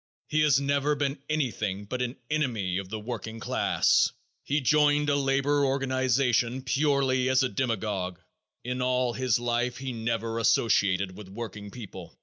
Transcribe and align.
He 0.29 0.41
has 0.41 0.59
never 0.59 0.95
been 0.95 1.19
anything 1.29 1.85
but 1.85 2.01
an 2.01 2.15
enemy 2.27 2.79
of 2.79 2.89
the 2.89 2.99
working 2.99 3.39
class. 3.39 4.11
He 4.43 4.59
joined 4.59 5.11
a 5.11 5.15
labor 5.15 5.63
organization 5.63 6.63
purely 6.63 7.29
as 7.29 7.43
a 7.43 7.49
demagogue. 7.49 8.19
In 8.63 8.81
all 8.81 9.13
his 9.13 9.37
life 9.37 9.77
he 9.77 9.93
never 9.93 10.39
associated 10.39 11.15
with 11.15 11.29
working 11.29 11.69
people. 11.69 12.17